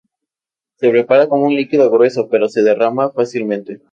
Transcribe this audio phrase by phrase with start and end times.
[0.77, 3.81] Se prepara como un líquido grueso pero se derrama fácilmente.